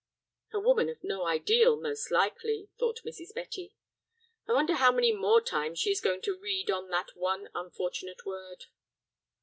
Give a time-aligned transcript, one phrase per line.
[0.55, 3.35] —""'A Woman of no Ideal,' most likely," thought Mrs.
[3.35, 3.75] Betty.
[4.47, 8.25] "I wonder how many more times she is going to tread on that one unfortunate
[8.25, 8.65] word."